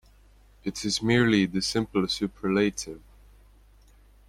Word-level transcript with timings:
It 0.63 0.83
is 0.83 1.03
merely 1.03 1.45
the 1.45 1.61
simple 1.61 2.07
superlative. 2.07 3.03